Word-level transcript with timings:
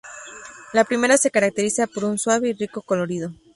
La 0.73 0.83
primera 0.83 1.15
se 1.15 1.29
caracteriza 1.29 1.85
por 1.85 2.05
un 2.05 2.17
suave 2.17 2.49
y 2.49 2.53
rico 2.53 2.81
colorido. 2.81 3.33